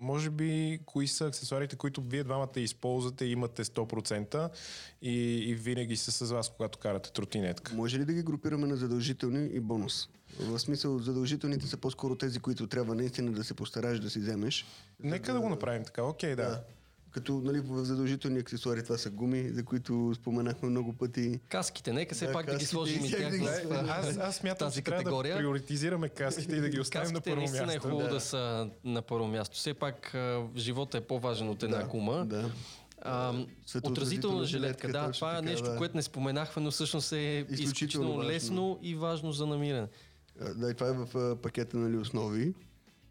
може 0.00 0.30
би, 0.30 0.80
кои 0.86 1.08
са 1.08 1.26
аксесуарите, 1.26 1.76
които 1.76 2.02
вие 2.02 2.24
двамата 2.24 2.48
използвате 2.56 3.24
и 3.24 3.32
имате 3.32 3.64
100% 3.64 4.50
и, 5.02 5.12
и 5.38 5.54
винаги 5.54 5.96
са 5.96 6.12
с 6.12 6.30
вас, 6.30 6.48
когато 6.48 6.78
карате 6.78 7.12
тротинетка? 7.12 7.74
Може 7.74 7.98
ли 7.98 8.04
да 8.04 8.12
ги 8.12 8.22
групираме 8.22 8.66
на 8.66 8.76
задължителни 8.76 9.46
и 9.52 9.60
бонус? 9.60 10.08
В 10.40 10.58
смисъл, 10.58 10.98
задължителните 10.98 11.66
са 11.66 11.76
по-скоро 11.76 12.16
тези, 12.16 12.40
които 12.40 12.66
трябва 12.66 12.94
наистина 12.94 13.32
да 13.32 13.44
се 13.44 13.54
постараеш 13.54 13.98
да 13.98 14.10
си 14.10 14.18
вземеш. 14.18 14.66
Нека 15.00 15.32
да 15.32 15.40
го 15.40 15.48
направим 15.48 15.84
така. 15.84 16.02
Окей, 16.02 16.36
да. 16.36 16.42
Да. 16.42 16.64
Като 17.18 17.40
нали, 17.44 17.60
в 17.60 17.84
задължителни 17.84 18.38
аксесуари 18.38 18.82
това 18.82 18.98
са 18.98 19.10
гуми, 19.10 19.50
за 19.50 19.64
които 19.64 20.12
споменахме 20.14 20.68
много 20.68 20.92
пъти. 20.92 21.40
Каските, 21.48 21.92
нека 21.92 22.14
все 22.14 22.26
Да, 22.26 22.32
пак 22.32 22.46
да 22.46 22.56
ги 22.56 22.64
сложим 22.64 23.04
и 23.04 23.10
тях 23.10 23.30
да 23.30 23.38
ги 23.38 23.44
Аз, 23.88 24.16
аз 24.18 24.36
смятам, 24.36 24.66
тази 24.66 24.74
че 24.80 24.84
трябва 24.84 24.98
да 24.98 25.04
категория. 25.04 25.36
приоритизираме 25.36 26.08
каските 26.08 26.56
и 26.56 26.60
да 26.60 26.68
ги 26.68 26.80
оставим 26.80 27.06
на 27.06 27.12
Каските 27.12 27.30
първо 27.30 27.40
наистина 27.40 27.62
е 27.62 27.66
място. 27.66 27.80
хубаво 27.80 28.08
да. 28.08 28.14
Да. 28.14 28.20
са 28.20 28.70
на 28.84 29.02
първо 29.02 29.26
място. 29.26 29.56
Все 29.56 29.74
пак 29.74 30.16
живота 30.56 30.98
е 30.98 31.00
по-важен 31.00 31.48
от 31.48 31.62
една 31.62 31.78
Да, 31.78 31.84
гума. 31.84 32.24
да. 32.26 32.50
А, 33.02 33.34
отразителна 33.84 34.44
жилетка, 34.44 34.88
да, 34.88 35.10
това 35.12 35.32
е 35.32 35.36
така, 35.36 35.50
нещо, 35.50 35.70
да. 35.70 35.76
което 35.76 35.96
не 35.96 36.02
споменахме, 36.02 36.62
но 36.62 36.70
всъщност 36.70 37.12
е 37.12 37.16
изключително, 37.50 37.64
Изключително 37.64 38.22
лесно 38.22 38.78
и 38.82 38.94
важно 38.94 39.32
за 39.32 39.46
намиране. 39.46 39.88
Да, 40.56 40.70
и 40.70 40.74
това 40.74 40.88
е 40.88 40.92
в 40.92 41.36
пакета 41.36 41.76
нали, 41.76 41.96
основи. 41.96 42.54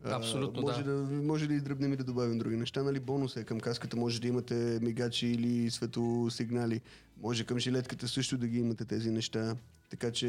А, 0.03 0.15
Абсолютно, 0.15 0.61
може 0.61 0.83
да. 0.83 0.91
да. 0.91 1.23
Може 1.23 1.47
да 1.47 1.53
издръбнем 1.53 1.93
и 1.93 1.97
да 1.97 2.03
добавим 2.03 2.37
други 2.37 2.55
неща. 2.55 2.83
Нали, 2.83 2.99
бонус 2.99 3.37
е 3.37 3.43
към 3.43 3.59
каската, 3.59 3.97
може 3.97 4.21
да 4.21 4.27
имате 4.27 4.79
мигачи 4.81 5.27
или 5.27 5.71
светосигнали. 5.71 6.81
Може 7.21 7.45
към 7.45 7.59
жилетката 7.59 8.07
също 8.07 8.37
да 8.37 8.47
ги 8.47 8.59
имате 8.59 8.85
тези 8.85 9.11
неща. 9.11 9.55
Така 9.89 10.11
че, 10.11 10.27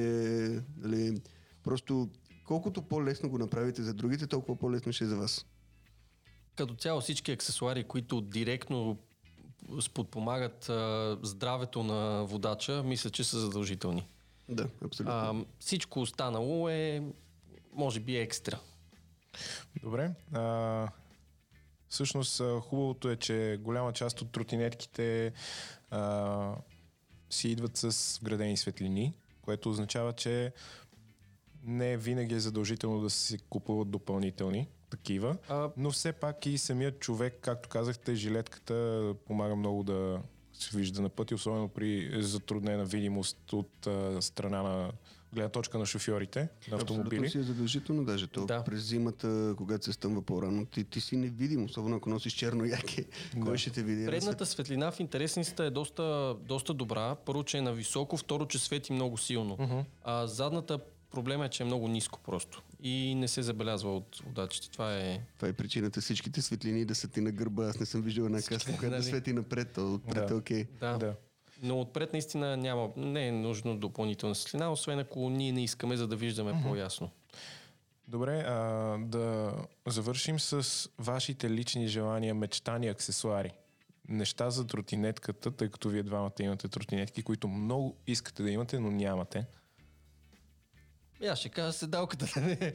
нали, 0.77 1.21
просто 1.65 2.09
колкото 2.45 2.83
по-лесно 2.83 3.31
го 3.31 3.39
направите 3.39 3.83
за 3.83 3.95
другите, 3.95 4.27
толкова 4.27 4.59
по-лесно 4.59 4.93
ще 4.93 5.05
е 5.05 5.07
за 5.07 5.17
вас. 5.17 5.47
Като 6.57 6.75
цяло 6.75 7.01
всички 7.01 7.33
аксесуари, 7.33 7.85
които 7.85 8.21
директно 8.21 8.99
подпомагат 9.95 10.69
а, 10.69 11.19
здравето 11.23 11.83
на 11.83 12.25
водача, 12.25 12.83
мисля, 12.83 13.11
че 13.11 13.25
са 13.25 13.39
задължителни. 13.41 14.09
Да, 14.49 14.69
абсолютно. 14.85 15.15
А, 15.15 15.45
всичко 15.59 16.01
останало 16.01 16.69
е, 16.69 17.03
може 17.73 18.01
би, 18.01 18.17
екстра. 18.17 18.59
Добре. 19.83 20.11
А, 20.33 20.89
всъщност 21.89 22.43
хубавото 22.61 23.11
е, 23.11 23.17
че 23.17 23.59
голяма 23.61 23.93
част 23.93 24.23
от 24.23 24.33
тротинетките 24.33 25.33
а, 25.91 26.55
си 27.31 27.49
идват 27.49 27.77
с 27.77 28.19
вградени 28.19 28.57
светлини, 28.57 29.15
което 29.43 29.71
означава, 29.71 30.13
че 30.13 30.53
не 31.65 31.97
винаги 31.97 32.35
е 32.35 32.41
задължително 32.41 33.01
да 33.01 33.11
се 33.11 33.39
купуват 33.39 33.91
допълнителни 33.91 34.69
такива, 34.91 35.37
А, 35.49 35.71
но 35.77 35.91
все 35.91 36.13
пак 36.13 36.47
и 36.47 36.59
самият 36.59 37.01
човек, 37.01 37.39
както 37.41 37.69
казахте, 37.69 38.15
жилетката 38.15 39.15
помага 39.27 39.57
много 39.57 39.83
да 39.83 40.21
се 40.53 40.77
вижда 40.77 41.03
на 41.03 41.09
пъти, 41.09 41.35
особено 41.35 41.69
при 41.69 42.23
затруднена 42.23 42.85
видимост 42.85 43.53
от 43.53 43.87
а, 43.87 44.23
страна 44.23 44.63
на 44.63 44.93
гледна 45.33 45.49
точка 45.49 45.79
на 45.79 45.87
шофьорите 45.87 46.49
на 46.71 46.77
автомобили. 46.77 47.25
Абсолютно 47.25 47.31
си 47.31 47.39
е 47.39 47.43
задължително 47.43 48.05
даже 48.05 48.27
то. 48.27 48.47
Да. 48.47 48.65
През 48.65 48.83
зимата, 48.83 49.55
когато 49.57 49.85
се 49.85 49.93
стъмва 49.93 50.23
по-рано, 50.23 50.67
ти, 50.67 50.85
ти 50.85 51.01
си 51.01 51.17
невидим, 51.17 51.65
особено 51.65 51.97
ако 51.97 52.09
носиш 52.11 52.33
черно 52.33 52.65
яке. 52.65 53.07
Кой 53.45 53.59
ще 53.59 53.71
те 53.71 53.83
види? 53.83 54.07
Предната 54.07 54.47
светлина 54.47 54.91
в 54.91 55.01
интересницата 55.01 55.65
е 55.65 55.71
доста, 55.71 56.37
доста 56.41 56.75
добра. 56.75 57.15
Първо, 57.15 57.45
че 57.45 57.59
е 57.59 57.63
на 57.63 57.73
високо, 57.73 58.17
второ, 58.17 58.47
че 58.47 58.59
свети 58.59 58.93
много 58.93 59.19
силно. 59.19 59.57
Мгм. 59.61 59.79
А 60.05 60.27
задната 60.27 60.79
проблема 61.11 61.47
е, 61.47 61.49
че 61.49 61.63
е 61.63 61.67
много 61.67 61.89
ниско 61.89 62.21
просто. 62.25 62.63
И 62.83 63.15
не 63.15 63.29
се 63.29 63.43
забелязва 63.43 63.97
от 63.97 64.23
водачите. 64.27 64.71
Това 64.71 64.97
е... 64.99 65.21
Това 65.37 65.49
е 65.49 65.53
причината 65.53 66.01
всичките 66.01 66.43
светлини 66.43 66.85
да 66.85 66.95
са 66.95 67.09
ти 67.09 67.21
на 67.21 67.33
гърба. 67.33 67.65
Аз 67.65 67.81
не 67.81 67.87
съм 67.87 68.03
виждал 68.03 68.25
една 68.25 68.43
каска, 68.43 68.71
която 68.77 68.85
да 68.85 68.91
нали? 68.91 69.03
свети 69.03 69.33
напред, 69.33 69.73
то 69.75 69.95
отпред 69.95 70.27
Да. 70.27 70.35
е 70.35 70.37
окей. 70.37 70.67
Да. 70.81 70.99
Да. 70.99 71.15
Но 71.63 71.81
отпред 71.81 72.13
наистина 72.13 72.57
няма, 72.57 72.89
не 72.97 73.29
е 73.29 73.33
нужно 73.33 73.77
допълнителна 73.77 74.35
светлина, 74.35 74.73
освен 74.73 74.99
ако 74.99 75.31
ние 75.31 75.53
не 75.53 75.65
искаме, 75.65 75.97
за 75.97 76.09
да 76.09 76.17
виждаме 76.17 76.63
по-ясно. 76.63 77.11
Добре, 78.09 78.45
а, 78.47 78.55
да 78.99 79.53
завършим 79.87 80.41
с 80.41 80.89
вашите 80.99 81.51
лични 81.51 81.89
желания, 81.89 82.35
мечтани, 82.35 82.89
аксесуари. 82.89 83.51
Неща 84.09 84.51
за 84.51 84.67
тротинетката, 84.67 85.51
тъй 85.51 85.69
като 85.69 85.89
вие 85.89 86.03
двамата 86.03 86.33
имате 86.41 86.69
тротинетки, 86.69 87.23
които 87.23 87.49
много 87.49 87.97
искате 88.07 88.43
да 88.43 88.51
имате, 88.51 88.79
но 88.81 88.91
нямате. 88.91 89.47
И 91.21 91.27
аз 91.27 91.39
ще 91.39 91.49
кажа 91.49 91.73
седалката. 91.73 92.27
да 92.35 92.41
не- 92.47 92.73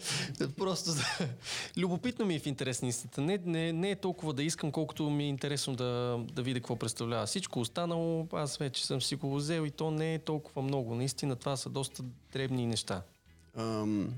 Просто 0.57 0.93
да... 0.95 1.29
Любопитно 1.77 2.25
ми 2.25 2.35
е 2.35 2.39
в 2.39 2.45
интерес 2.45 2.81
на 2.81 2.87
истината. 2.87 3.21
Не, 3.21 3.37
не, 3.45 3.73
не 3.73 3.91
е 3.91 3.95
толкова 3.95 4.33
да 4.33 4.43
искам, 4.43 4.71
колкото 4.71 5.09
ми 5.09 5.23
е 5.23 5.27
интересно 5.27 5.75
да, 5.75 6.19
да 6.33 6.41
видя 6.41 6.59
какво 6.59 6.75
представлява. 6.75 7.25
Всичко 7.25 7.59
останало, 7.59 8.27
аз 8.33 8.57
вече 8.57 8.85
съм 8.85 9.01
си 9.01 9.15
го 9.15 9.35
взел 9.35 9.65
и 9.65 9.71
то 9.71 9.91
не 9.91 10.13
е 10.13 10.19
толкова 10.19 10.61
много. 10.61 10.95
Наистина 10.95 11.35
това 11.35 11.57
са 11.57 11.69
доста 11.69 12.03
дребни 12.31 12.65
неща. 12.65 13.01
Ам, 13.57 14.13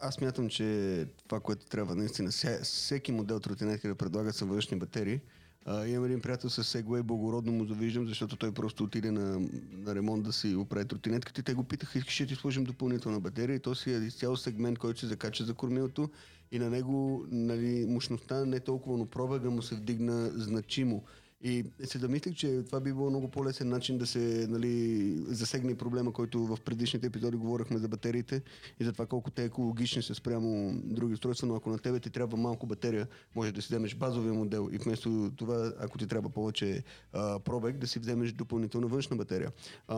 аз 0.00 0.20
мятам, 0.20 0.48
че 0.48 1.06
това, 1.28 1.40
което 1.40 1.66
трябва 1.66 1.94
наистина, 1.94 2.30
всеки 2.62 3.12
модел 3.12 3.40
тротинетка 3.40 3.88
да 3.88 3.94
предлага 3.94 4.32
са 4.32 4.44
външни 4.44 4.78
батерии. 4.78 5.20
А, 5.68 5.86
имам 5.86 6.04
един 6.04 6.20
приятел 6.20 6.50
с 6.50 6.64
Segway, 6.64 7.02
благородно 7.02 7.52
му 7.52 7.64
завиждам, 7.64 8.08
защото 8.08 8.36
той 8.36 8.52
просто 8.52 8.84
отиде 8.84 9.10
на, 9.10 9.40
на 9.72 9.94
ремонт 9.94 10.24
да 10.24 10.32
си 10.32 10.54
оправи 10.54 10.88
тротинетката 10.88 11.40
и 11.40 11.44
те 11.44 11.54
го 11.54 11.64
питаха, 11.64 11.98
искаш 11.98 12.18
да 12.18 12.26
ти 12.26 12.34
сложим 12.34 12.64
допълнителна 12.64 13.20
батерия 13.20 13.56
и 13.56 13.60
то 13.60 13.74
си 13.74 13.92
е 13.92 13.96
изцяло 13.96 14.36
сегмент, 14.36 14.78
който 14.78 15.00
се 15.00 15.06
закача 15.06 15.44
за 15.44 15.54
кормилото 15.54 16.10
и 16.52 16.58
на 16.58 16.70
него 16.70 17.24
нали, 17.30 17.86
мощността 17.88 18.44
не 18.44 18.56
е 18.56 18.60
толкова, 18.60 18.98
но 18.98 19.06
пробега 19.06 19.50
му 19.50 19.62
се 19.62 19.74
вдигна 19.74 20.30
значимо. 20.34 21.04
И 21.42 21.64
се 21.84 21.98
замислих, 21.98 22.34
че 22.34 22.62
това 22.62 22.80
би 22.80 22.92
било 22.92 23.10
много 23.10 23.28
по-лесен 23.28 23.68
начин 23.68 23.98
да 23.98 24.06
се 24.06 24.46
нали, 24.48 25.14
засегне 25.26 25.74
проблема, 25.74 26.12
който 26.12 26.46
в 26.46 26.58
предишните 26.64 27.06
епизоди 27.06 27.36
говорихме 27.36 27.78
за 27.78 27.88
батериите 27.88 28.42
и 28.80 28.84
за 28.84 28.92
това 28.92 29.06
колко 29.06 29.30
те 29.30 29.44
екологични 29.44 30.02
са 30.02 30.14
спрямо 30.14 30.80
други 30.84 31.14
устройства, 31.14 31.46
но 31.46 31.54
ако 31.54 31.70
на 31.70 31.78
тебе 31.78 32.00
ти 32.00 32.10
трябва 32.10 32.36
малко 32.36 32.66
батерия, 32.66 33.08
може 33.34 33.52
да 33.52 33.62
си 33.62 33.68
вземеш 33.68 33.94
базовия 33.94 34.34
модел 34.34 34.68
и 34.72 34.78
вместо 34.78 35.30
това, 35.36 35.72
ако 35.78 35.98
ти 35.98 36.06
трябва 36.06 36.30
повече 36.30 36.84
а, 37.12 37.38
пробег, 37.38 37.76
да 37.78 37.86
си 37.86 37.98
вземеш 37.98 38.32
допълнителна 38.32 38.86
външна 38.86 39.16
батерия. 39.16 39.52
А, 39.88 39.96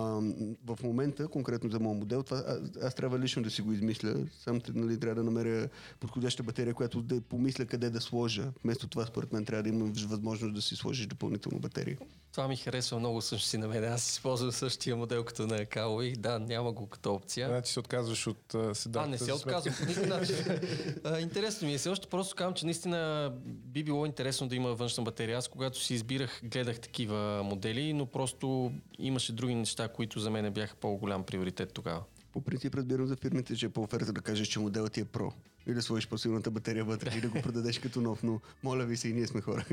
в 0.66 0.78
момента, 0.82 1.28
конкретно 1.28 1.70
за 1.70 1.80
моят 1.80 1.98
модел, 1.98 2.22
това, 2.22 2.44
аз, 2.46 2.58
аз 2.82 2.94
трябва 2.94 3.18
лично 3.18 3.42
да 3.42 3.50
си 3.50 3.62
го 3.62 3.72
измисля. 3.72 4.14
Сам 4.38 4.60
нали, 4.74 5.00
трябва 5.00 5.14
да 5.14 5.30
намеря 5.30 5.68
подходяща 6.00 6.42
батерия, 6.42 6.74
която 6.74 7.02
да 7.02 7.20
помисля 7.20 7.66
къде 7.66 7.90
да 7.90 8.00
сложа. 8.00 8.52
Вместо 8.64 8.88
това, 8.88 9.06
според 9.06 9.32
мен, 9.32 9.44
трябва 9.44 9.62
да 9.62 9.68
имаш 9.68 10.04
възможност 10.04 10.54
да 10.54 10.62
си 10.62 10.76
сложиш 10.76 11.06
допълнително 11.28 11.58
батерия. 11.58 11.98
Това 12.32 12.48
ми 12.48 12.56
харесва 12.56 12.98
много 12.98 13.20
също 13.20 13.48
си 13.48 13.58
на 13.58 13.68
мен. 13.68 13.84
Аз 13.84 14.10
използвам 14.10 14.52
същия 14.52 14.96
модел 14.96 15.24
като 15.24 15.46
на 15.46 15.66
Калови. 15.66 16.12
Да, 16.12 16.38
няма 16.38 16.72
го 16.72 16.86
като 16.86 17.14
опция. 17.14 17.48
Значи 17.48 17.72
се 17.72 17.80
отказваш 17.80 18.26
от 18.26 18.52
uh, 18.52 18.72
седалката. 18.72 19.08
А, 19.08 19.10
не 19.10 19.18
се 19.18 19.32
отказвам 19.32 19.74
по 19.78 19.86
никакъв 19.86 20.08
начин. 20.08 21.20
интересно 21.28 21.68
ми 21.68 21.74
е. 21.74 21.78
Се 21.78 21.88
още 21.88 22.06
просто 22.06 22.36
казвам, 22.36 22.54
че 22.54 22.64
наистина 22.64 23.32
би 23.46 23.84
било 23.84 24.06
интересно 24.06 24.48
да 24.48 24.56
има 24.56 24.74
външна 24.74 25.02
батерия. 25.04 25.38
Аз 25.38 25.48
когато 25.48 25.80
си 25.80 25.94
избирах, 25.94 26.40
гледах 26.44 26.80
такива 26.80 27.42
модели, 27.44 27.92
но 27.92 28.06
просто 28.06 28.72
имаше 28.98 29.32
други 29.32 29.54
неща, 29.54 29.88
които 29.88 30.20
за 30.20 30.30
мен 30.30 30.52
бяха 30.52 30.76
по-голям 30.76 31.24
приоритет 31.24 31.72
тогава. 31.72 32.02
По 32.32 32.40
принцип 32.40 32.74
разбирам 32.74 33.06
за 33.06 33.16
фирмите, 33.16 33.56
че 33.56 33.66
е 33.66 33.68
по-оферта 33.68 34.12
да 34.12 34.20
кажеш, 34.20 34.48
че 34.48 34.58
моделът 34.58 34.92
ти 34.92 35.00
е 35.00 35.04
про 35.04 35.32
и 35.66 35.74
да 35.74 35.82
сложиш 35.82 36.08
по-силната 36.08 36.50
батерия 36.50 36.84
вътре 36.84 37.18
и 37.18 37.20
да 37.20 37.28
го 37.28 37.42
продадеш 37.42 37.78
като 37.78 38.00
нов, 38.00 38.22
но 38.22 38.40
моля 38.62 38.84
ви 38.84 38.96
се 38.96 39.08
и 39.08 39.12
ние 39.12 39.26
сме 39.26 39.40
хора. 39.40 39.64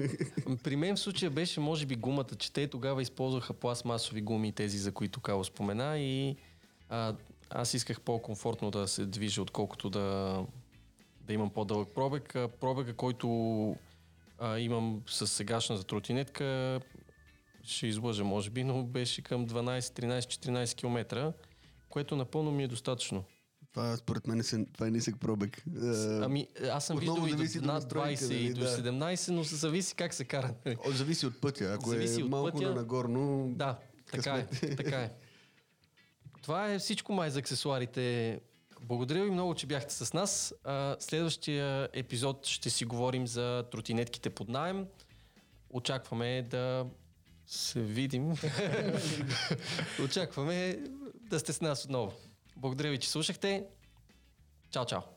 При 0.64 0.76
мен 0.76 0.96
в 0.96 1.00
случая 1.00 1.32
беше 1.32 1.60
може 1.60 1.86
би 1.86 1.96
гумата, 1.96 2.36
че 2.38 2.54
те 2.54 2.68
тогава 2.68 3.02
използваха 3.02 3.54
пластмасови 3.54 4.22
гуми, 4.22 4.52
тези 4.52 4.78
за 4.78 4.92
които 4.92 5.20
Као 5.20 5.44
спомена 5.44 6.00
и 6.00 6.36
а, 6.90 7.16
аз 7.50 7.74
исках 7.74 8.02
по-комфортно 8.02 8.72
да 8.72 8.88
се 8.88 9.06
движа, 9.06 9.42
отколкото 9.42 9.90
да, 9.90 10.40
да 11.22 11.34
имам 11.34 11.50
по-дълъг 11.50 11.90
пробег. 11.96 12.36
Пробега, 12.60 12.94
който 12.94 13.76
а, 14.40 14.60
имам 14.60 15.02
с 15.08 15.28
сегашната 15.28 15.84
тротинетка, 15.84 16.80
ще 17.64 17.88
излъжа 17.88 18.24
може 18.24 18.50
би, 18.50 18.64
но 18.64 18.84
беше 18.84 19.22
към 19.22 19.48
12, 19.48 19.80
13, 19.80 20.20
14 20.20 20.76
км, 20.76 21.34
което 21.96 22.16
напълно 22.16 22.52
ми 22.52 22.64
е 22.64 22.68
достатъчно. 22.68 23.24
Това 23.72 23.98
според 23.98 24.28
мен 24.28 24.40
е, 24.40 24.66
това 24.74 24.88
е 24.88 24.92
нисък 24.92 25.20
пробег. 25.20 25.64
Ами 26.22 26.48
аз 26.72 26.86
съм 26.86 26.98
виждал 26.98 27.28
и 27.28 27.60
до 27.60 27.66
над 27.66 27.84
20 27.84 28.22
нали, 28.22 28.46
и 28.46 28.54
до 28.54 28.66
17, 28.66 29.32
но 29.32 29.44
зависи 29.44 29.96
как 29.96 30.14
се 30.14 30.26
кара. 30.26 30.54
О, 30.88 30.92
зависи 30.92 31.26
от 31.26 31.42
пътя. 31.42 31.74
Ако 31.74 31.90
зависи 31.90 32.22
е 32.22 32.24
от 32.24 32.30
малко 32.30 32.52
пътя, 32.52 32.70
на 32.70 32.76
нагорно... 32.76 33.54
Да, 33.56 33.80
така 34.12 34.34
е, 34.34 34.76
така 34.76 35.02
е. 35.02 35.12
Това 36.42 36.72
е 36.72 36.80
всичко 36.80 37.14
май 37.14 37.30
за 37.30 37.40
аксесуарите. 37.40 38.40
Благодаря 38.82 39.24
ви 39.24 39.32
много, 39.32 39.56
че 39.56 39.68
бяхте 39.68 39.94
с 39.94 40.14
нас. 40.14 40.54
Следващия 41.00 41.90
епизод 41.94 42.46
ще 42.46 42.70
си 42.70 42.86
говорим 42.86 43.28
за 43.28 43.64
тротинетките 43.72 44.30
под 44.30 44.50
найем. 44.50 44.86
Очакваме 45.70 46.42
да 46.42 46.86
се 47.48 47.82
видим. 47.82 48.34
Очакваме 50.04 50.80
да 51.30 51.40
сте 51.40 51.54
с 51.54 51.62
нас 51.62 51.86
отново. 51.86 52.14
Благодаря 52.58 52.90
ви, 52.90 53.00
че 53.00 53.10
слушахте. 53.10 53.66
Чао, 54.72 54.86
чао! 54.86 55.15